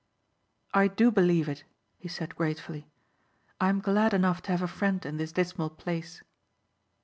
"I 0.73 0.87
do 0.87 1.11
believe 1.11 1.47
it," 1.47 1.63
he 1.99 2.07
said 2.07 2.35
gratefully. 2.35 2.87
"I 3.59 3.69
am 3.69 3.79
glad 3.79 4.15
enough 4.15 4.41
to 4.41 4.51
have 4.51 4.63
a 4.63 4.67
friend 4.67 5.05
in 5.05 5.17
this 5.17 5.31
dismal 5.31 5.69
place." 5.69 6.23